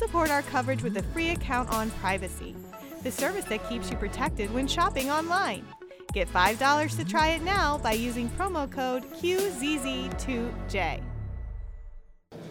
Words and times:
support 0.00 0.30
our 0.30 0.40
coverage 0.40 0.82
with 0.82 0.96
a 0.96 1.02
free 1.12 1.28
account 1.28 1.68
on 1.68 1.90
Privacy, 1.90 2.56
the 3.02 3.10
service 3.10 3.44
that 3.44 3.68
keeps 3.68 3.90
you 3.90 3.98
protected 3.98 4.50
when 4.54 4.66
shopping 4.66 5.10
online. 5.10 5.62
Get 6.14 6.26
$5 6.32 6.96
to 6.96 7.04
try 7.04 7.28
it 7.32 7.42
now 7.42 7.76
by 7.76 7.92
using 7.92 8.30
promo 8.30 8.68
code 8.72 9.04
QZZ2J. 9.16 11.02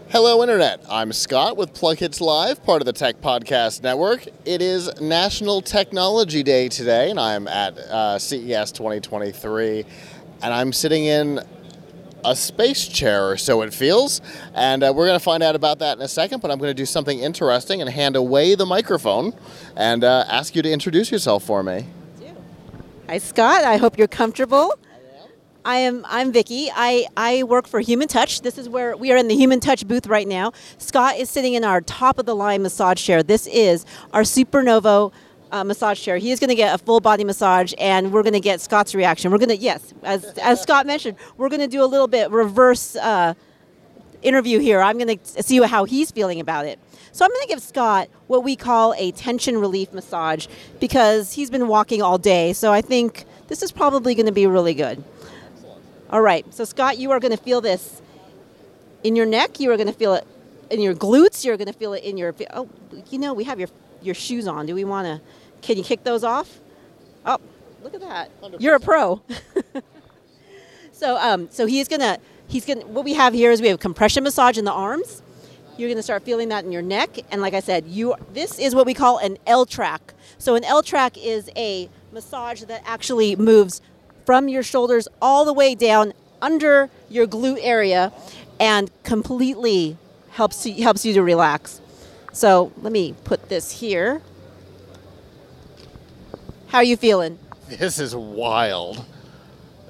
Hello, 0.10 0.44
Internet. 0.44 0.86
I'm 0.92 1.12
Scott 1.12 1.58
with 1.58 1.74
PLUGHITZ 1.74 2.22
Live, 2.22 2.64
part 2.64 2.84
of 2.84 2.86
the 2.86 2.94
Tech 2.94 3.20
Podcast 3.20 3.82
Network. 3.82 4.28
It 4.46 4.62
is 4.62 5.02
National 5.02 5.60
Technology 5.62 6.44
Day 6.44 6.70
today, 6.70 7.10
and 7.10 7.20
I'm 7.20 7.48
at 7.48 7.76
uh, 7.80 8.20
CES 8.20 8.72
2023, 8.74 9.86
and 10.44 10.54
I'm 10.54 10.72
sitting 10.72 11.06
in 11.06 11.40
a 12.26 12.36
space 12.36 12.88
chair, 12.88 13.30
or 13.30 13.38
so 13.38 13.62
it 13.62 13.74
feels. 13.74 14.22
And 14.54 14.84
uh, 14.84 14.94
we're 14.96 15.08
going 15.08 15.20
to 15.20 15.24
find 15.24 15.44
out 15.44 15.56
about 15.56 15.80
that 15.80 15.98
in 15.98 16.04
a 16.04 16.08
second, 16.08 16.42
but 16.42 16.52
I'm 16.52 16.58
going 16.58 16.70
to 16.70 16.74
do 16.74 16.86
something 16.86 17.20
interesting 17.20 17.82
and 17.82 17.90
hand 17.90 18.16
away 18.16 18.56
the 18.56 18.66
microphone 18.66 19.34
and 19.76 20.04
uh, 20.04 20.26
ask 20.28 20.56
you 20.56 20.62
to 20.62 20.72
introduce 20.72 21.12
yourself 21.12 21.44
for 21.44 21.64
me. 21.64 21.86
Hi, 23.08 23.18
Scott. 23.18 23.64
I 23.64 23.78
hope 23.78 23.98
you're 23.98 24.08
comfortable. 24.08 24.78
I 25.66 25.78
am. 25.78 26.06
I'm 26.08 26.32
Vicky. 26.32 26.70
I, 26.74 27.08
I 27.18 27.44
work 27.44 27.68
for 27.68 27.82
HumanTouch. 27.82 28.44
This 28.44 28.58
is 28.58 28.70
where 28.70 28.96
we 28.96 29.12
are 29.12 29.18
in 29.18 29.28
the 29.28 29.36
HumanTouch 29.36 29.88
booth 29.88 30.08
right 30.08 30.28
now. 30.28 30.54
Scott 30.78 31.18
is 31.18 31.30
sitting 31.30 31.54
in 31.54 31.64
our 31.64 31.82
top 31.82 32.18
of 32.18 32.26
the 32.26 32.36
line 32.36 32.62
massage 32.62 33.04
chair. 33.04 33.24
This 33.24 33.46
is 33.48 33.86
our 34.14 34.22
Supernova 34.22 35.12
uh, 35.52 35.64
massage 35.64 36.02
chair. 36.02 36.18
He 36.18 36.32
is 36.32 36.40
going 36.40 36.50
to 36.50 36.56
get 36.56 36.74
a 36.74 36.78
full 36.78 37.00
body 37.00 37.24
massage, 37.24 37.74
and 37.78 38.12
we're 38.12 38.24
going 38.24 38.34
to 38.34 38.40
get 38.40 38.62
Scott's 38.62 38.94
reaction. 38.96 39.32
We're 39.32 39.38
going 39.38 39.50
to 39.50 39.58
yes, 39.58 39.94
as 40.04 40.26
as 40.40 40.62
Scott 40.62 40.86
mentioned, 40.86 41.18
we're 41.38 41.50
going 41.50 41.62
to 41.62 41.68
do 41.68 41.84
a 41.84 41.86
little 41.86 42.08
bit 42.08 42.32
reverse 42.32 42.96
uh, 42.96 43.34
interview 44.22 44.60
here. 44.60 44.82
I'm 44.82 44.98
going 44.98 45.18
to 45.18 45.44
see 45.44 45.62
how 45.62 45.86
he's 45.86 46.12
feeling 46.12 46.40
about 46.40 46.66
it. 46.66 46.80
So 47.12 47.26
I'm 47.26 47.32
going 47.32 47.42
to 47.42 47.48
give 47.48 47.62
Scott 47.62 48.10
what 48.28 48.44
we 48.44 48.56
call 48.56 48.94
a 48.98 49.12
tension 49.12 49.58
relief 49.58 49.92
massage 49.94 50.48
because 50.80 51.34
he's 51.34 51.50
been 51.50 51.68
walking 51.68 52.02
all 52.02 52.18
day. 52.18 52.54
So 52.54 52.72
I 52.72 52.82
think 52.82 53.26
this 53.48 53.64
is 53.64 53.72
probably 53.72 54.16
going 54.16 54.28
to 54.28 54.32
be 54.32 54.46
really 54.46 54.74
good. 54.74 55.04
All 56.10 56.22
right. 56.22 56.46
So 56.54 56.64
Scott, 56.66 56.98
you 56.98 57.12
are 57.12 57.20
going 57.20 57.36
to 57.36 57.44
feel 57.44 57.62
this 57.62 58.02
in 59.04 59.16
your 59.16 59.26
neck. 59.26 59.60
You 59.60 59.72
are 59.72 59.78
going 59.78 59.88
to 59.88 59.94
feel 59.94 60.14
it 60.14 60.28
in 60.70 60.82
your 60.82 60.94
glutes. 60.94 61.44
You're 61.44 61.58
going 61.58 61.68
to 61.68 61.78
feel 61.78 61.94
it 61.94 62.04
in 62.04 62.18
your. 62.18 62.34
Oh, 62.52 62.70
you 63.10 63.18
know, 63.18 63.34
we 63.34 63.44
have 63.46 63.60
your 63.60 63.70
your 64.02 64.16
shoes 64.16 64.48
on. 64.48 64.66
Do 64.66 64.76
we 64.76 64.84
want 64.84 65.08
to? 65.08 65.22
Can 65.62 65.78
you 65.78 65.84
kick 65.84 66.04
those 66.04 66.24
off? 66.24 66.60
Oh, 67.26 67.38
look 67.84 67.94
at 67.94 68.02
that. 68.02 68.32
you 68.44 68.58
You're 68.60 68.76
a 68.76 68.80
pro. 68.80 69.22
so 70.92 71.18
um, 71.18 71.50
so 71.52 71.66
he's 71.66 71.88
gonna 71.88 72.18
he's 72.48 72.66
gonna. 72.66 72.86
What 72.86 73.06
we 73.06 73.14
have 73.14 73.34
here 73.34 73.52
is 73.52 73.62
we 73.62 73.68
have 73.68 73.80
compression 73.80 74.24
massage 74.24 74.58
in 74.58 74.66
the 74.66 74.72
arms. 74.72 75.22
You're 75.78 75.90
gonna 75.90 76.04
start 76.04 76.24
feeling 76.24 76.50
that 76.50 76.66
in 76.66 76.72
your 76.72 76.82
neck, 76.82 77.20
and 77.32 77.42
like 77.42 77.54
I 77.54 77.60
said, 77.62 77.86
you 77.88 78.16
this 78.34 78.60
is 78.60 78.76
what 78.76 78.86
we 78.86 78.94
call 78.94 79.18
an 79.18 79.38
L 79.48 79.66
track. 79.66 80.14
So 80.38 80.56
an 80.56 80.64
L 80.64 80.84
track 80.84 81.18
is 81.18 81.50
a 81.56 81.90
massage 82.12 82.64
that 82.64 82.82
actually 82.86 83.36
moves 83.36 83.82
from 84.26 84.48
your 84.48 84.64
shoulders 84.64 85.08
all 85.22 85.46
the 85.46 85.54
way 85.54 85.76
down 85.76 86.14
under 86.42 86.90
your 87.10 87.28
glute 87.28 87.60
area 87.62 88.12
and 88.60 88.92
completely 89.04 89.98
helps 90.32 90.66
you, 90.66 90.84
helps 90.84 91.06
you 91.06 91.14
to 91.14 91.24
relax. 91.24 91.82
So 92.32 92.72
let 92.82 92.92
me 92.92 93.16
put 93.24 93.50
this 93.50 93.80
here. 93.80 94.22
How 96.68 96.80
are 96.80 96.84
you 96.84 96.98
feeling? 96.98 97.40
This 97.68 98.00
is 98.00 98.16
wild. 98.16 99.06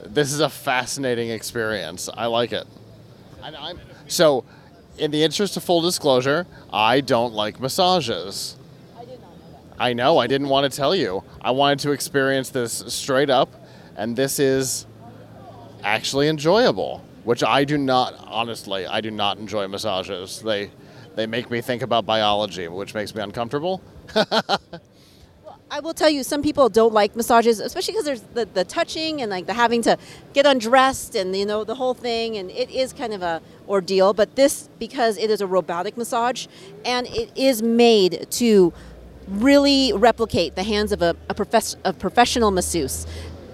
This 0.05 0.31
is 0.31 0.39
a 0.39 0.49
fascinating 0.49 1.29
experience. 1.29 2.09
I 2.13 2.27
like 2.27 2.51
it. 2.53 2.65
I, 3.43 3.73
so, 4.07 4.43
in 4.97 5.11
the 5.11 5.23
interest 5.23 5.55
of 5.57 5.63
full 5.63 5.81
disclosure, 5.81 6.45
I 6.71 7.01
don't 7.01 7.33
like 7.33 7.59
massages. 7.59 8.57
I 8.97 9.05
did 9.05 9.21
not 9.21 9.29
know 9.37 9.51
that. 9.51 9.83
I 9.83 9.93
know. 9.93 10.17
I 10.17 10.27
didn't 10.27 10.49
want 10.49 10.71
to 10.71 10.75
tell 10.75 10.95
you. 10.95 11.23
I 11.41 11.51
wanted 11.51 11.79
to 11.79 11.91
experience 11.91 12.49
this 12.49 12.83
straight 12.87 13.29
up 13.29 13.49
and 13.99 14.15
this 14.15 14.39
is 14.39 14.85
actually 15.83 16.29
enjoyable, 16.29 17.03
which 17.25 17.43
I 17.43 17.65
do 17.65 17.77
not 17.77 18.15
honestly. 18.25 18.87
I 18.87 19.01
do 19.01 19.11
not 19.11 19.37
enjoy 19.37 19.67
massages. 19.67 20.41
They 20.41 20.71
they 21.19 21.27
make 21.27 21.51
me 21.51 21.59
think 21.59 21.81
about 21.81 22.05
biology, 22.05 22.69
which 22.69 22.93
makes 22.93 23.13
me 23.13 23.21
uncomfortable. 23.21 23.81
I 25.71 25.81
will 25.81 25.93
tell 25.93 26.09
you, 26.09 26.23
some 26.23 26.41
people 26.41 26.69
don't 26.69 26.93
like 26.93 27.13
massages, 27.13 27.59
especially 27.59 27.91
because 27.91 28.05
there's 28.05 28.21
the, 28.33 28.45
the 28.45 28.63
touching 28.63 29.21
and 29.21 29.29
like 29.29 29.45
the 29.45 29.53
having 29.53 29.81
to 29.81 29.97
get 30.33 30.45
undressed 30.45 31.15
and 31.15 31.35
you 31.35 31.45
know 31.45 31.65
the 31.65 31.75
whole 31.75 31.93
thing, 31.93 32.37
and 32.37 32.49
it 32.49 32.71
is 32.71 32.93
kind 32.93 33.13
of 33.13 33.21
a 33.21 33.41
ordeal. 33.67 34.13
But 34.13 34.37
this, 34.37 34.69
because 34.79 35.17
it 35.17 35.29
is 35.29 35.41
a 35.41 35.47
robotic 35.47 35.97
massage, 35.97 36.47
and 36.85 37.05
it 37.07 37.31
is 37.35 37.61
made 37.61 38.25
to 38.31 38.73
really 39.27 39.91
replicate 39.93 40.55
the 40.55 40.63
hands 40.63 40.91
of 40.91 41.01
a, 41.01 41.15
a, 41.29 41.33
profess, 41.33 41.75
a 41.83 41.93
professional 41.93 42.49
masseuse 42.49 43.05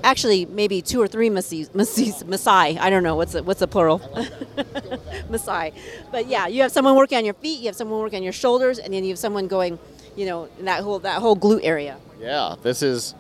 actually 0.06 0.46
maybe 0.46 0.82
two 0.82 1.02
or 1.02 1.08
three 1.08 1.30
masseuse, 1.30 1.74
masseuse, 1.74 2.24
massai. 2.24 2.78
I 2.80 2.90
don't 2.90 3.04
know 3.04 3.16
what's 3.16 3.34
the, 3.34 3.44
what's 3.44 3.60
the 3.60 3.68
plural. 3.68 4.00
massai, 5.30 5.74
but 6.12 6.28
yeah, 6.28 6.48
you 6.48 6.62
have 6.62 6.72
someone 6.72 6.96
working 6.96 7.18
on 7.18 7.26
your 7.26 7.34
feet, 7.34 7.60
you 7.60 7.66
have 7.66 7.76
someone 7.76 8.00
working 8.00 8.18
on 8.18 8.24
your 8.24 8.34
shoulders, 8.34 8.80
and 8.80 8.94
then 8.94 9.04
you 9.04 9.10
have 9.10 9.20
someone 9.20 9.48
going, 9.48 9.78
you 10.16 10.26
know, 10.26 10.48
in 10.60 10.66
that 10.66 10.84
whole 10.84 11.00
that 11.00 11.20
whole 11.22 11.36
glute 11.36 11.62
area. 11.64 11.98
Yeah, 12.20 12.56
this 12.62 12.82
is 12.82 13.16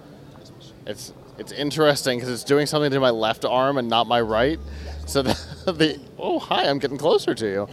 it's 0.85 1.12
it's 1.38 1.51
interesting 1.51 2.19
because 2.19 2.29
it's 2.29 2.44
doing 2.44 2.66
something 2.68 2.91
to 2.91 3.00
my 3.00 3.09
left 3.09 3.44
arm 3.44 3.78
and 3.78 3.90
not 3.90 4.07
my 4.07 4.22
right. 4.22 4.59
So 5.06 5.22
the, 5.24 5.34
the 5.66 6.00
oh 6.18 6.40
hi, 6.40 6.68
I'm 6.69 6.79
getting 6.79 6.97
closer 6.97 7.34
to 7.34 7.47
you. 7.47 7.68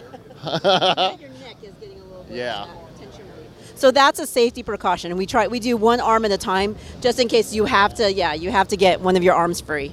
yeah. 2.30 2.66
So 3.74 3.90
that's 3.90 4.18
a 4.18 4.26
safety 4.26 4.62
precaution. 4.62 5.10
And 5.10 5.18
we 5.18 5.26
try 5.26 5.46
we 5.48 5.60
do 5.60 5.76
one 5.76 6.00
arm 6.00 6.24
at 6.24 6.30
a 6.30 6.38
time 6.38 6.76
just 7.00 7.18
in 7.18 7.28
case 7.28 7.52
you 7.52 7.64
have 7.64 7.94
to 7.94 8.12
yeah, 8.12 8.34
you 8.34 8.50
have 8.50 8.68
to 8.68 8.76
get 8.76 9.00
one 9.00 9.16
of 9.16 9.22
your 9.22 9.34
arms 9.34 9.60
free. 9.60 9.92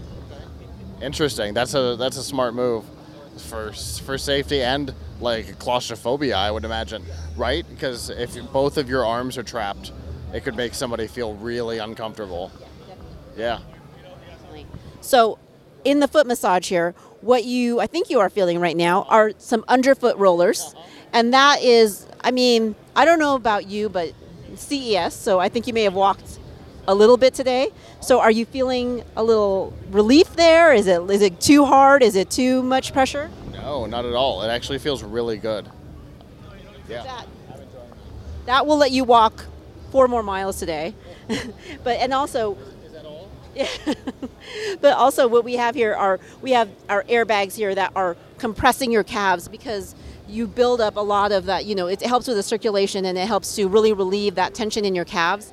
Interesting. 1.02 1.54
That's 1.54 1.74
a 1.74 1.96
that's 1.98 2.18
a 2.18 2.24
smart 2.24 2.54
move 2.54 2.86
for 3.38 3.72
for 3.72 4.18
safety 4.18 4.62
and 4.62 4.94
like 5.22 5.60
claustrophobia, 5.60 6.36
I 6.36 6.52
would 6.52 6.66
imagine, 6.66 7.04
right? 7.36 7.66
Because 7.70 8.10
if 8.10 8.38
both 8.52 8.78
of 8.78 8.90
your 8.90 9.06
arms 9.06 9.38
are 9.38 9.44
trapped, 9.44 9.92
it 10.34 10.44
could 10.44 10.56
make 10.56 10.74
somebody 10.74 11.08
feel 11.08 11.34
really 11.36 11.78
uncomfortable. 11.80 12.52
Yeah. 13.38 13.60
So, 15.02 15.40
in 15.84 16.00
the 16.00 16.08
foot 16.08 16.28
massage 16.28 16.70
here, 16.70 16.94
what 17.22 17.46
you 17.46 17.80
I 17.80 17.88
think 17.88 18.10
you 18.10 18.20
are 18.20 18.30
feeling 18.30 18.60
right 18.60 18.78
now 18.78 19.04
are 19.04 19.32
some 19.38 19.64
underfoot 19.68 20.18
rollers, 20.18 20.76
and 21.14 21.34
that 21.34 21.62
is 21.62 22.06
I 22.22 22.32
mean, 22.32 22.76
I 23.00 23.06
don't 23.06 23.20
know 23.20 23.36
about 23.36 23.70
you, 23.70 23.88
but 23.88 24.14
CES, 24.56 25.14
so 25.16 25.40
I 25.40 25.48
think 25.48 25.68
you 25.68 25.74
may 25.74 25.84
have 25.84 25.94
walked 25.94 26.38
a 26.86 26.94
little 26.94 27.16
bit 27.16 27.34
today. 27.34 27.70
So 28.02 28.20
are 28.20 28.30
you 28.30 28.44
feeling 28.46 29.06
a 29.16 29.24
little 29.24 29.74
relief 29.90 30.36
there? 30.36 30.74
Is 30.74 30.86
it 30.86 31.10
is 31.10 31.22
it 31.22 31.40
too 31.40 31.64
hard? 31.64 32.04
Is 32.04 32.18
it 32.18 32.30
too 32.30 32.62
much 32.62 32.92
pressure? 32.92 33.32
No, 33.54 33.86
not 33.86 34.04
at 34.04 34.16
all. 34.16 34.42
It 34.42 34.50
actually 34.50 34.80
feels 34.80 35.02
really 35.02 35.38
good. 35.38 35.70
Yeah. 36.90 37.04
That, 37.04 37.28
that 38.48 38.68
will 38.68 38.76
let 38.76 38.92
you 38.92 39.06
walk 39.06 39.46
four 39.92 40.10
more 40.10 40.22
miles 40.22 40.60
today. 40.60 40.94
but 41.86 42.00
and 42.00 42.14
also 42.14 42.58
Is 42.86 42.92
that 42.92 43.06
all? 43.06 43.32
Yeah. 43.56 43.70
but 44.82 44.98
also 44.98 45.30
what 45.30 45.46
we 45.46 45.56
have 45.56 45.74
here 45.74 45.94
are 45.94 46.20
we 46.42 46.52
have 46.52 46.68
our 46.90 47.04
airbags 47.04 47.56
here 47.56 47.74
that 47.74 47.94
are 47.96 48.18
compressing 48.40 48.92
your 48.92 49.06
calves 49.06 49.48
because 49.48 49.96
you 50.30 50.48
build 50.48 50.80
up 50.80 50.96
a 50.96 51.02
lot 51.02 51.32
of 51.32 51.46
that, 51.46 51.66
you 51.66 51.76
know, 51.76 51.88
it 51.88 52.02
helps 52.02 52.28
with 52.28 52.38
the 52.38 52.44
circulation 52.44 53.06
and 53.06 53.18
it 53.18 53.28
helps 53.28 53.56
to 53.56 53.68
really 53.68 53.94
relieve 53.94 54.36
that 54.36 54.54
tension 54.54 54.86
in 54.86 54.96
your 54.96 55.06
calves. 55.06 55.52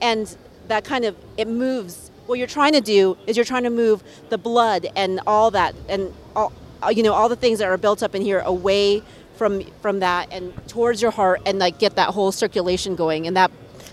And 0.00 0.36
that 0.68 0.84
kind 0.84 1.04
of, 1.04 1.16
it 1.36 1.48
moves. 1.48 2.10
What 2.26 2.38
you're 2.38 2.48
trying 2.48 2.72
to 2.72 2.80
do 2.80 3.16
is 3.26 3.36
you're 3.36 3.44
trying 3.44 3.64
to 3.64 3.70
move 3.70 4.02
the 4.28 4.38
blood 4.38 4.86
and 4.96 5.20
all 5.26 5.50
that, 5.52 5.74
and 5.88 6.12
all, 6.36 6.52
uh, 6.82 6.88
you 6.88 7.02
know, 7.02 7.12
all 7.12 7.28
the 7.28 7.36
things 7.36 7.58
that 7.58 7.68
are 7.68 7.76
built 7.76 8.02
up 8.02 8.14
in 8.14 8.22
here 8.22 8.40
away 8.40 9.02
from 9.36 9.62
from 9.80 10.00
that 10.00 10.30
and 10.30 10.52
towards 10.68 11.00
your 11.00 11.10
heart 11.10 11.40
and 11.46 11.58
like 11.58 11.78
get 11.78 11.96
that 11.96 12.10
whole 12.10 12.30
circulation 12.30 12.94
going 12.94 13.26
and 13.26 13.36
that 13.36 13.50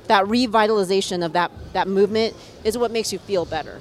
that 0.07 0.25
revitalization 0.25 1.25
of 1.25 1.33
that 1.33 1.49
that 1.73 1.87
movement 1.87 2.35
is 2.63 2.77
what 2.77 2.91
makes 2.91 3.13
you 3.13 3.19
feel 3.19 3.45
better. 3.45 3.79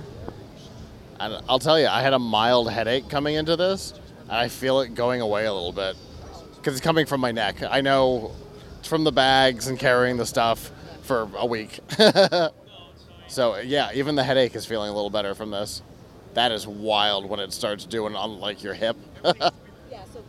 I'll 1.20 1.58
tell 1.58 1.81
you, 1.81 1.88
I 1.88 2.00
had 2.00 2.12
a 2.12 2.19
mild 2.19 2.70
headache 2.70 3.08
coming 3.08 3.35
into 3.35 3.56
this, 3.56 3.93
and 4.23 4.32
I 4.32 4.46
feel 4.46 4.81
it 4.81 4.94
going 4.94 5.20
away 5.20 5.46
a 5.46 5.52
little 5.52 5.73
bit 5.73 5.96
because 6.69 6.81
it's 6.81 6.85
coming 6.85 7.06
from 7.06 7.23
my 7.23 7.32
neck. 7.32 7.62
I 7.62 7.81
know 7.81 8.32
from 8.82 9.03
the 9.03 9.11
bags 9.11 9.69
and 9.69 9.79
carrying 9.79 10.19
the 10.19 10.26
stuff 10.26 10.70
for 11.00 11.26
a 11.38 11.47
week. 11.47 11.81
so 13.26 13.56
yeah, 13.56 13.88
even 13.94 14.17
the 14.17 14.23
headache 14.23 14.55
is 14.55 14.67
feeling 14.67 14.91
a 14.91 14.93
little 14.93 15.09
better 15.09 15.35
from 15.35 15.50
this. 15.50 15.81
That 16.35 16.53
is 16.53 16.67
wild 16.67 17.26
when 17.26 17.41
it 17.41 17.55
starts 17.55 17.87
doing 17.87 18.15
on 18.15 18.38
like 18.38 18.62
your 18.62 18.75
hip. 18.75 18.99
yeah, 19.25 19.49
so 20.12 20.23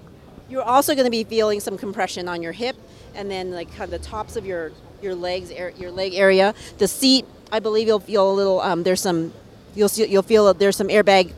you're 0.50 0.64
also 0.64 0.94
going 0.94 1.04
to 1.04 1.12
be 1.12 1.26
feeling 1.26 1.60
some 1.60 1.78
compression 1.78 2.30
on 2.30 2.42
your 2.42 2.54
hip 2.54 2.78
and 3.16 3.30
then 3.30 3.52
like 3.52 3.68
kind 3.72 3.82
of 3.82 3.90
the 3.92 4.00
tops 4.00 4.38
of 4.38 4.46
your 4.46 4.72
your 5.02 5.16
legs 5.16 5.52
your 5.52 5.92
leg 5.92 6.14
area. 6.14 6.56
The 6.78 6.88
seat, 6.88 7.26
I 7.52 7.60
believe 7.60 7.88
you'll 7.88 8.00
feel 8.00 8.32
a 8.32 8.34
little 8.34 8.62
um, 8.62 8.84
there's 8.84 9.02
some 9.02 9.34
you'll 9.76 9.90
see, 9.90 10.08
you'll 10.08 10.24
feel 10.24 10.54
there's 10.54 10.78
some 10.78 10.88
airbag 10.88 11.34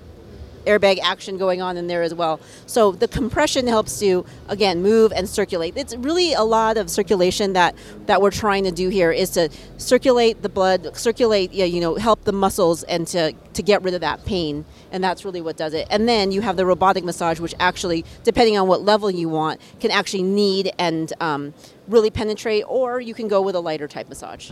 airbag 0.66 1.00
action 1.00 1.38
going 1.38 1.62
on 1.62 1.78
in 1.78 1.88
there 1.88 2.02
as 2.02 2.14
well. 2.14 2.40
So 2.66 2.92
the 2.92 3.08
compression 3.08 3.68
helps 3.68 4.02
you 4.02 4.26
again 4.48 4.82
move 4.82 5.12
and 5.16 5.28
circulate. 5.28 5.74
It's 5.78 5.96
really 5.96 6.34
a 6.34 6.44
lot 6.44 6.78
of 6.78 6.90
circulation 6.90 7.54
that 7.54 7.76
that 8.06 8.22
we're 8.22 8.32
trying 8.32 8.64
to 8.66 8.72
do 8.72 8.90
here 8.90 9.12
is 9.12 9.30
to 9.32 9.50
circulate 9.78 10.42
the 10.42 10.50
blood, 10.50 10.96
circulate 10.96 11.54
yeah, 11.54 11.66
you 11.66 11.82
know, 11.82 11.96
help 11.96 12.24
the 12.24 12.32
muscles 12.32 12.84
and 12.84 13.08
to 13.08 13.34
to 13.54 13.64
get 13.64 13.82
rid 13.84 13.94
of 13.94 14.02
that 14.02 14.26
pain. 14.26 14.66
And 14.92 15.04
that's 15.04 15.26
really 15.26 15.42
what 15.42 15.58
does 15.58 15.74
it. 15.74 15.88
And 15.90 16.08
then 16.08 16.32
you 16.32 16.42
have 16.42 16.58
the 16.58 16.66
robotic 16.66 17.04
massage, 17.04 17.40
which 17.40 17.56
actually, 17.60 18.06
depending 18.24 18.58
on 18.58 18.68
what 18.68 18.82
level 18.82 19.10
you 19.10 19.30
want, 19.30 19.62
can 19.80 19.92
actually 19.92 20.24
knead 20.24 20.72
and 20.78 21.12
um, 21.20 21.54
really 21.88 22.10
penetrate, 22.10 22.64
or 22.68 23.00
you 23.00 23.14
can 23.14 23.28
go 23.28 23.42
with 23.42 23.56
a 23.56 23.60
lighter 23.60 23.88
type 23.88 24.10
massage. 24.10 24.52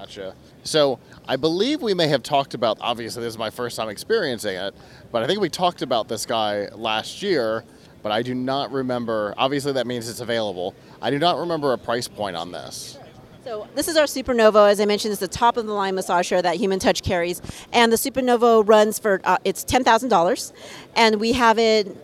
Gotcha. 0.00 0.34
So 0.62 0.98
I 1.28 1.36
believe 1.36 1.82
we 1.82 1.92
may 1.92 2.08
have 2.08 2.22
talked 2.22 2.54
about. 2.54 2.78
Obviously, 2.80 3.22
this 3.22 3.34
is 3.34 3.38
my 3.38 3.50
first 3.50 3.76
time 3.76 3.90
experiencing 3.90 4.56
it, 4.56 4.74
but 5.12 5.22
I 5.22 5.26
think 5.26 5.40
we 5.40 5.50
talked 5.50 5.82
about 5.82 6.08
this 6.08 6.24
guy 6.24 6.68
last 6.72 7.22
year. 7.22 7.64
But 8.02 8.12
I 8.12 8.22
do 8.22 8.34
not 8.34 8.72
remember. 8.72 9.34
Obviously, 9.36 9.72
that 9.72 9.86
means 9.86 10.08
it's 10.08 10.20
available. 10.20 10.74
I 11.02 11.10
do 11.10 11.18
not 11.18 11.36
remember 11.36 11.74
a 11.74 11.78
price 11.78 12.08
point 12.08 12.34
on 12.34 12.50
this. 12.50 12.98
So 13.44 13.68
this 13.74 13.88
is 13.88 13.96
our 13.98 14.06
Supernova. 14.06 14.70
As 14.70 14.80
I 14.80 14.86
mentioned, 14.86 15.12
it's 15.12 15.20
the 15.20 15.28
top 15.28 15.58
of 15.58 15.66
the 15.66 15.74
line 15.74 15.94
massage 15.94 16.26
chair 16.26 16.40
that 16.40 16.56
HumanTouch 16.56 17.02
carries, 17.02 17.42
and 17.74 17.92
the 17.92 17.96
Supernova 17.96 18.66
runs 18.66 18.98
for 18.98 19.20
uh, 19.24 19.36
it's 19.44 19.64
ten 19.64 19.84
thousand 19.84 20.08
dollars, 20.08 20.54
and 20.96 21.20
we 21.20 21.32
have 21.32 21.58
it 21.58 21.94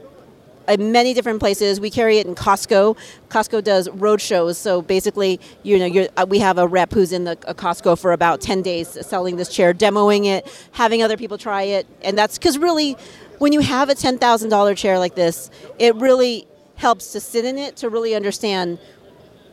in 0.68 0.92
many 0.92 1.14
different 1.14 1.40
places. 1.40 1.80
We 1.80 1.90
carry 1.90 2.18
it 2.18 2.26
in 2.26 2.34
Costco. 2.34 2.96
Costco 3.28 3.62
does 3.62 3.88
road 3.90 4.20
shows, 4.20 4.58
so 4.58 4.82
basically, 4.82 5.40
you 5.62 5.78
know, 5.78 6.08
uh, 6.16 6.26
we 6.28 6.38
have 6.38 6.58
a 6.58 6.66
rep 6.66 6.92
who's 6.92 7.12
in 7.12 7.24
the 7.24 7.36
Costco 7.36 7.98
for 7.98 8.12
about 8.12 8.40
ten 8.40 8.62
days 8.62 8.88
selling 9.06 9.36
this 9.36 9.48
chair, 9.48 9.72
demoing 9.72 10.26
it, 10.26 10.46
having 10.72 11.02
other 11.02 11.16
people 11.16 11.38
try 11.38 11.62
it, 11.62 11.86
and 12.02 12.16
that's 12.16 12.38
because 12.38 12.58
really, 12.58 12.96
when 13.38 13.52
you 13.52 13.60
have 13.60 13.88
a 13.88 13.94
ten 13.94 14.18
thousand 14.18 14.48
dollar 14.50 14.74
chair 14.74 14.98
like 14.98 15.14
this, 15.14 15.50
it 15.78 15.94
really 15.96 16.46
helps 16.76 17.12
to 17.12 17.20
sit 17.20 17.44
in 17.44 17.58
it 17.58 17.76
to 17.76 17.88
really 17.88 18.14
understand 18.14 18.78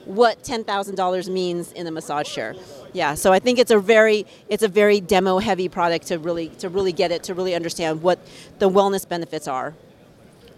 what 0.05 0.43
ten 0.43 0.63
thousand 0.63 0.95
dollars 0.95 1.29
means 1.29 1.71
in 1.71 1.87
a 1.87 1.91
massage 1.91 2.29
chair. 2.29 2.55
Yeah, 2.93 3.15
so 3.15 3.33
I 3.33 3.39
think 3.39 3.57
it's 3.57 3.71
a 3.71 3.79
very 3.79 4.25
it's 4.49 4.63
a 4.63 4.67
very 4.67 4.99
demo 4.99 5.39
heavy 5.39 5.69
product 5.69 6.07
to 6.07 6.19
really 6.19 6.49
to 6.59 6.69
really 6.69 6.91
get 6.91 7.11
it 7.11 7.23
to 7.23 7.33
really 7.33 7.55
understand 7.55 8.01
what 8.01 8.19
the 8.59 8.69
wellness 8.69 9.07
benefits 9.07 9.47
are. 9.47 9.73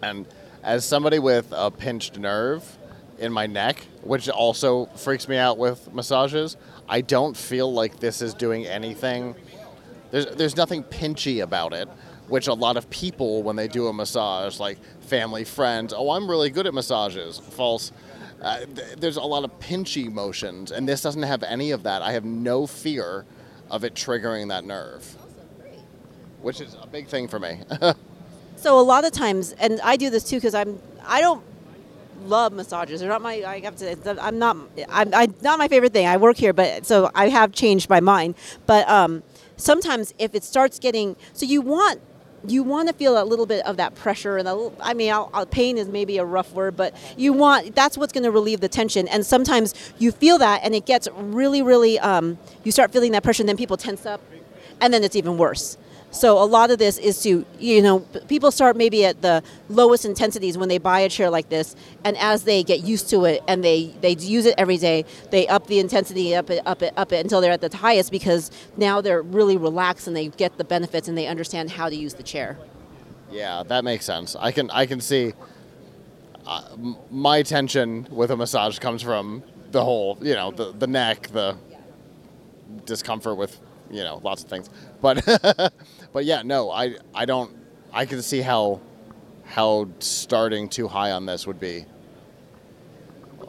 And 0.01 0.25
as 0.65 0.83
somebody 0.83 1.19
with 1.19 1.53
a 1.55 1.69
pinched 1.69 2.17
nerve 2.17 2.77
in 3.19 3.31
my 3.31 3.45
neck, 3.45 3.85
which 4.01 4.27
also 4.27 4.87
freaks 4.87 5.27
me 5.29 5.37
out 5.37 5.57
with 5.57 5.93
massages, 5.93 6.57
I 6.89 7.01
don't 7.01 7.37
feel 7.37 7.71
like 7.71 7.99
this 7.99 8.21
is 8.21 8.33
doing 8.33 8.65
anything. 8.65 9.35
There's 10.11 10.25
there's 10.35 10.57
nothing 10.57 10.83
pinchy 10.83 11.41
about 11.43 11.73
it, 11.73 11.87
which 12.27 12.47
a 12.47 12.53
lot 12.53 12.77
of 12.77 12.89
people 12.89 13.43
when 13.43 13.55
they 13.55 13.67
do 13.67 13.87
a 13.87 13.93
massage, 13.93 14.59
like 14.59 14.79
family, 15.01 15.43
friends, 15.43 15.93
oh, 15.95 16.09
I'm 16.09 16.29
really 16.29 16.49
good 16.49 16.65
at 16.67 16.73
massages. 16.73 17.37
False. 17.37 17.91
Uh, 18.41 18.59
th- 18.65 18.95
there's 18.97 19.17
a 19.17 19.21
lot 19.21 19.43
of 19.43 19.59
pinchy 19.59 20.11
motions, 20.11 20.71
and 20.71 20.89
this 20.89 21.01
doesn't 21.01 21.23
have 21.23 21.41
any 21.43 21.71
of 21.71 21.83
that. 21.83 22.01
I 22.01 22.11
have 22.11 22.25
no 22.25 22.67
fear 22.67 23.25
of 23.71 23.83
it 23.83 23.93
triggering 23.93 24.49
that 24.49 24.65
nerve, 24.65 25.15
which 26.41 26.59
is 26.59 26.75
a 26.81 26.87
big 26.87 27.07
thing 27.07 27.27
for 27.27 27.39
me. 27.39 27.61
so 28.55 28.79
a 28.79 28.81
lot 28.81 29.05
of 29.05 29.11
times, 29.11 29.53
and 29.53 29.79
I 29.81 29.95
do 29.97 30.09
this 30.09 30.23
too 30.23 30.37
because 30.37 30.55
I'm 30.55 30.79
I 31.05 31.21
don't 31.21 31.43
love 32.25 32.53
massages. 32.53 32.99
They're 32.99 33.09
not 33.09 33.21
my. 33.21 33.43
I 33.43 33.59
have 33.61 33.75
to. 33.77 34.17
I'm 34.23 34.39
not. 34.39 34.57
I'm, 34.89 35.13
I'm 35.13 35.35
not 35.41 35.59
my 35.59 35.67
favorite 35.67 35.93
thing. 35.93 36.07
I 36.07 36.17
work 36.17 36.37
here, 36.37 36.53
but 36.53 36.85
so 36.85 37.09
I 37.15 37.29
have 37.29 37.51
changed 37.51 37.89
my 37.89 37.99
mind. 37.99 38.35
But 38.65 38.87
um, 38.89 39.23
sometimes 39.57 40.13
if 40.19 40.35
it 40.35 40.43
starts 40.43 40.79
getting, 40.79 41.15
so 41.33 41.45
you 41.45 41.61
want 41.61 42.01
you 42.47 42.63
want 42.63 42.87
to 42.87 42.93
feel 42.93 43.21
a 43.21 43.25
little 43.25 43.45
bit 43.45 43.65
of 43.65 43.77
that 43.77 43.95
pressure 43.95 44.37
and 44.37 44.47
a, 44.47 44.71
I 44.79 44.93
mean 44.93 45.11
I'll, 45.11 45.31
I'll, 45.33 45.47
pain 45.47 45.79
is 45.79 45.87
maybe 45.87 46.19
a 46.19 46.25
rough 46.25 46.53
word 46.53 46.77
but 46.77 46.95
you 47.17 47.33
want 47.33 47.73
that's 47.75 47.97
what's 47.97 48.13
going 48.13 48.23
to 48.23 48.29
relieve 48.29 48.61
the 48.61 48.69
tension 48.69 49.07
and 49.07 49.25
sometimes 49.25 49.73
you 49.97 50.11
feel 50.11 50.37
that 50.37 50.61
and 50.63 50.75
it 50.75 50.85
gets 50.85 51.07
really 51.15 51.63
really 51.63 51.97
um, 51.97 52.37
you 52.63 52.71
start 52.71 52.91
feeling 52.91 53.13
that 53.13 53.23
pressure 53.23 53.41
and 53.41 53.49
then 53.49 53.57
people 53.57 53.77
tense 53.77 54.05
up 54.05 54.21
and 54.79 54.93
then 54.93 55.03
it's 55.03 55.15
even 55.15 55.39
worse 55.39 55.77
so 56.15 56.41
a 56.41 56.45
lot 56.45 56.71
of 56.71 56.79
this 56.79 56.97
is 56.97 57.21
to, 57.23 57.45
you 57.59 57.81
know, 57.81 57.99
people 58.27 58.49
start 58.49 58.77
maybe 58.77 59.05
at 59.05 59.21
the 59.21 59.43
lowest 59.67 60.05
intensities 60.05 60.57
when 60.57 60.69
they 60.69 60.77
buy 60.77 61.01
a 61.01 61.09
chair 61.09 61.29
like 61.29 61.49
this, 61.49 61.75
and 62.05 62.17
as 62.17 62.43
they 62.43 62.63
get 62.63 62.83
used 62.83 63.09
to 63.09 63.25
it 63.25 63.43
and 63.47 63.63
they, 63.63 63.93
they 63.99 64.11
use 64.11 64.45
it 64.45 64.55
every 64.57 64.77
day, 64.77 65.03
they 65.31 65.45
up 65.47 65.67
the 65.67 65.79
intensity, 65.79 66.33
up 66.33 66.49
it, 66.49 66.65
up 66.65 66.81
it, 66.81 66.93
up 66.95 67.11
it 67.11 67.17
until 67.17 67.41
they're 67.41 67.51
at 67.51 67.59
the 67.59 67.75
highest 67.75 68.11
because 68.11 68.49
now 68.77 69.01
they're 69.01 69.21
really 69.21 69.57
relaxed 69.57 70.07
and 70.07 70.15
they 70.15 70.29
get 70.29 70.57
the 70.57 70.63
benefits 70.63 71.09
and 71.09 71.17
they 71.17 71.27
understand 71.27 71.71
how 71.71 71.89
to 71.89 71.95
use 71.95 72.13
the 72.13 72.23
chair. 72.23 72.57
Yeah, 73.29 73.63
that 73.63 73.83
makes 73.83 74.05
sense. 74.05 74.35
I 74.39 74.51
can 74.51 74.69
I 74.71 74.85
can 74.85 75.01
see. 75.01 75.33
Uh, 76.47 76.61
my 77.09 77.41
tension 77.41 78.07
with 78.11 78.29
a 78.29 78.37
massage 78.37 78.77
comes 78.77 79.01
from 79.01 79.43
the 79.71 79.83
whole, 79.83 80.17
you 80.21 80.35
know, 80.35 80.51
the 80.51 80.71
the 80.71 80.87
neck, 80.87 81.27
the 81.29 81.57
discomfort 82.85 83.35
with 83.35 83.59
you 83.89 84.03
know 84.03 84.21
lots 84.23 84.43
of 84.43 84.49
things. 84.49 84.69
But 85.01 85.23
but 86.13 86.25
yeah 86.25 86.41
no 86.43 86.71
i 86.71 86.95
i 87.13 87.25
don't 87.25 87.55
i 87.93 88.05
can 88.05 88.21
see 88.21 88.41
how 88.41 88.79
how 89.43 89.87
starting 89.99 90.69
too 90.69 90.87
high 90.87 91.11
on 91.11 91.25
this 91.25 91.45
would 91.45 91.59
be 91.59 91.85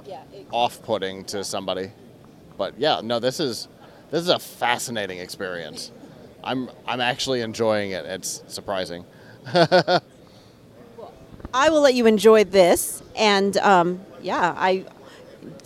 yeah, 0.04 0.22
off-putting 0.52 1.24
to 1.24 1.42
somebody. 1.44 1.90
But 2.56 2.78
yeah 2.78 3.00
no 3.02 3.18
this 3.18 3.40
is 3.40 3.68
this 4.10 4.22
is 4.22 4.28
a 4.28 4.38
fascinating 4.38 5.18
experience. 5.18 5.90
I'm 6.44 6.70
i'm 6.86 7.00
actually 7.00 7.40
enjoying 7.40 7.92
it. 7.92 8.04
It's 8.06 8.42
surprising. 8.46 9.04
I 11.54 11.70
will 11.70 11.80
let 11.80 11.94
you 11.94 12.06
enjoy 12.06 12.44
this, 12.44 13.02
and 13.16 13.56
um, 13.58 14.00
yeah, 14.20 14.54
I 14.56 14.84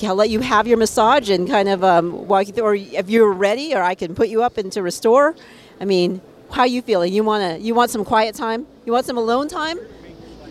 I'll 0.03 0.15
let 0.15 0.31
you 0.31 0.41
have 0.41 0.67
your 0.67 0.79
massage 0.79 1.31
and 1.31 1.49
kind 1.49 1.69
of 1.69 1.85
um, 1.85 2.27
walk 2.27 2.47
you 2.47 2.53
through, 2.53 2.65
or 2.65 2.75
if 2.75 3.11
you're 3.11 3.33
ready, 3.33 3.75
or 3.75 3.83
I 3.83 3.95
can 3.95 4.15
put 4.15 4.29
you 4.29 4.43
up 4.43 4.59
into 4.59 4.83
restore. 4.83 5.35
I 5.81 5.85
mean, 5.85 6.21
how 6.51 6.63
are 6.63 6.67
you 6.67 6.83
feeling? 6.83 7.13
You 7.13 7.25
want 7.25 7.57
to? 7.57 7.63
You 7.63 7.75
want 7.75 7.91
some 7.91 8.05
quiet 8.05 8.35
time? 8.35 8.67
You 8.87 8.93
want 8.93 9.07
some 9.07 9.19
alone 9.19 9.49
time? 9.49 9.79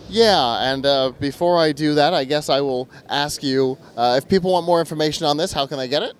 Yeah, 0.07 0.71
and 0.71 0.85
uh, 0.85 1.11
before 1.19 1.59
I 1.59 1.71
do 1.71 1.93
that, 1.95 2.13
I 2.13 2.23
guess 2.23 2.49
I 2.49 2.61
will 2.61 2.89
ask 3.07 3.43
you 3.43 3.77
uh, 3.95 4.15
if 4.17 4.27
people 4.27 4.51
want 4.51 4.65
more 4.65 4.79
information 4.79 5.25
on 5.27 5.37
this, 5.37 5.51
how 5.51 5.67
can 5.67 5.77
they 5.77 5.87
get 5.87 6.01
it? 6.01 6.13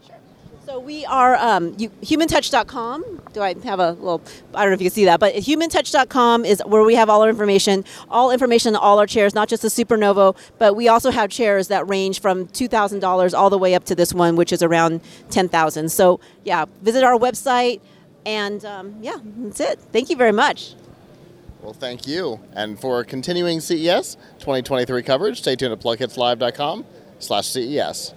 So 0.69 0.77
we 0.77 1.04
are 1.07 1.36
um, 1.38 1.74
you, 1.80 1.89
humantouch.com. 2.04 3.21
Do 3.33 3.42
I 3.42 3.56
have 3.63 3.80
a 3.80 3.94
little, 3.94 4.21
I 4.54 4.62
don't 4.62 4.69
know 4.69 4.75
if 4.75 4.81
you 4.81 4.86
can 4.92 4.94
see 4.94 5.06
that, 5.06 5.19
but 5.19 5.33
humantouch.com 5.33 6.45
is 6.45 6.62
where 6.63 6.83
we 6.83 6.94
have 6.94 7.10
all 7.10 7.24
our 7.24 7.30
information, 7.30 7.83
all 8.07 8.30
information 8.30 8.76
on 8.76 8.81
all 8.83 8.99
our 8.99 9.07
chairs, 9.07 9.33
not 9.33 9.49
just 9.49 9.64
the 9.64 9.69
Supernova, 9.69 10.38
but 10.59 10.76
we 10.76 10.88
also 10.88 11.09
have 11.09 11.31
chairs 11.31 11.69
that 11.69 11.90
range 11.90 12.21
from 12.21 12.45
$2,000 12.49 13.35
all 13.35 13.49
the 13.49 13.57
way 13.57 13.73
up 13.73 13.85
to 13.85 13.95
this 13.95 14.14
one, 14.14 14.35
which 14.35 14.54
is 14.54 14.61
around 14.61 15.02
10000 15.31 15.90
So 15.90 16.19
yeah, 16.44 16.66
visit 16.83 17.04
our 17.04 17.18
website, 17.18 17.81
and 18.23 18.64
um, 18.64 18.95
yeah, 19.02 19.18
that's 19.38 19.61
it. 19.61 19.80
Thank 19.92 20.11
you 20.11 20.18
very 20.18 20.33
much. 20.33 20.76
Well, 21.64 21.73
thank 21.73 22.06
you. 22.06 22.42
And 22.54 22.80
for 22.80 23.04
continuing 23.04 23.59
CES 23.59 24.18
2023 24.38 25.02
coverage, 25.02 25.40
stay 25.40 25.56
tuned 25.56 25.73
at 25.73 25.80
plughitslive.com 25.80 26.85
slash 27.18 27.47
CES. 27.47 28.14